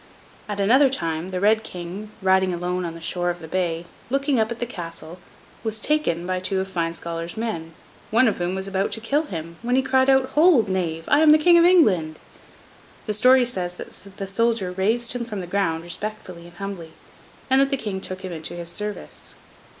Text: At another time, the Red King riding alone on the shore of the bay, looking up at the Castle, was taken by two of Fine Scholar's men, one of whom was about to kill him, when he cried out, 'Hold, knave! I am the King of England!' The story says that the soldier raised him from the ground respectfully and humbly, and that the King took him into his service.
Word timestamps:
At 0.49 0.59
another 0.59 0.89
time, 0.89 1.29
the 1.29 1.39
Red 1.39 1.61
King 1.63 2.09
riding 2.23 2.51
alone 2.55 2.85
on 2.85 2.95
the 2.95 3.01
shore 3.01 3.29
of 3.29 3.39
the 3.39 3.47
bay, 3.47 3.85
looking 4.09 4.39
up 4.39 4.49
at 4.49 4.59
the 4.59 4.65
Castle, 4.65 5.19
was 5.63 5.79
taken 5.79 6.25
by 6.25 6.39
two 6.39 6.59
of 6.59 6.67
Fine 6.69 6.95
Scholar's 6.95 7.37
men, 7.37 7.75
one 8.09 8.27
of 8.27 8.37
whom 8.37 8.55
was 8.55 8.67
about 8.67 8.91
to 8.93 8.99
kill 8.99 9.25
him, 9.27 9.57
when 9.61 9.75
he 9.75 9.83
cried 9.83 10.09
out, 10.09 10.29
'Hold, 10.29 10.67
knave! 10.69 11.05
I 11.07 11.19
am 11.19 11.31
the 11.31 11.37
King 11.37 11.59
of 11.59 11.65
England!' 11.65 12.17
The 13.05 13.13
story 13.13 13.45
says 13.45 13.75
that 13.75 14.17
the 14.17 14.25
soldier 14.25 14.71
raised 14.71 15.13
him 15.13 15.23
from 15.23 15.39
the 15.39 15.45
ground 15.45 15.83
respectfully 15.83 16.45
and 16.45 16.53
humbly, 16.55 16.93
and 17.47 17.61
that 17.61 17.69
the 17.69 17.77
King 17.77 18.01
took 18.01 18.21
him 18.21 18.31
into 18.31 18.55
his 18.55 18.69
service. 18.69 19.35